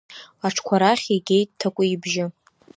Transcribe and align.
Аҽқәа 0.47 0.75
рахь, 0.81 1.07
игеит 1.15 1.49
Ҭакәи 1.59 1.89
ибжьы. 1.93 2.25